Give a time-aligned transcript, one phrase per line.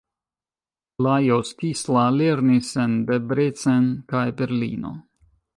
[1.07, 4.99] Lajos Tisza lernis en Debrecen kaj Berlino.